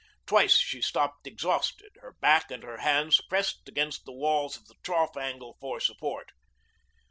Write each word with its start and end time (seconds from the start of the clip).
Twice 0.25 0.57
she 0.57 0.81
stopped 0.81 1.27
exhausted, 1.27 1.91
her 2.01 2.13
back 2.21 2.49
and 2.49 2.63
her 2.63 2.77
hands 2.77 3.21
pressed 3.21 3.67
against 3.69 4.03
the 4.03 4.11
walls 4.11 4.57
of 4.57 4.65
the 4.65 4.73
trough 4.81 5.15
angle 5.15 5.57
for 5.59 5.79
support. 5.79 6.31